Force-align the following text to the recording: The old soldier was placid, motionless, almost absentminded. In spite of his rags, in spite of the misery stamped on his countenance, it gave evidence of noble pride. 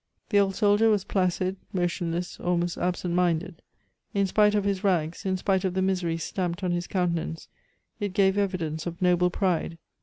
The 0.29 0.39
old 0.39 0.55
soldier 0.55 0.89
was 0.89 1.03
placid, 1.03 1.57
motionless, 1.73 2.39
almost 2.39 2.75
absentminded. 2.75 3.61
In 4.15 4.25
spite 4.25 4.55
of 4.55 4.63
his 4.63 4.83
rags, 4.83 5.27
in 5.27 5.37
spite 5.37 5.63
of 5.63 5.75
the 5.75 5.81
misery 5.83 6.17
stamped 6.17 6.63
on 6.63 6.71
his 6.71 6.87
countenance, 6.87 7.47
it 7.99 8.13
gave 8.13 8.35
evidence 8.35 8.87
of 8.87 8.99
noble 8.99 9.29
pride. 9.29 9.77